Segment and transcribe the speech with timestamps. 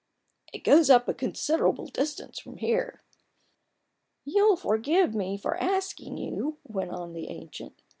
[0.55, 3.03] "It goes up a considerable distance from here.""
[4.25, 7.83] You'll forgive me asking you," went on the ancient.